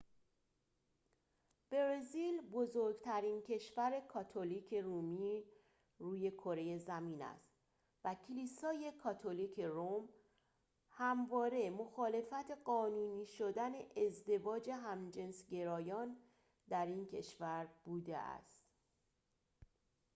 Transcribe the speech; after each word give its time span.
برزیل 1.71 2.41
بزرگترین 2.41 3.41
کشور 3.41 3.91
کاتولیک 4.07 4.73
رومی 4.73 5.43
روی 5.99 6.31
کره 6.31 6.77
زمین 6.77 7.21
است 7.21 7.51
و 8.03 8.15
کلیسای 8.27 8.91
کاتولیک 9.03 9.59
روم 9.59 10.09
همواره 10.89 11.69
مخالف 11.69 12.33
قانونی 12.65 13.25
شدن 13.25 13.71
ازدواج 14.07 14.69
همجنسگرایان 14.69 16.17
در 16.69 16.85
این 16.85 17.05
کشور 17.05 17.67
بوده 17.85 18.17
است 18.17 18.61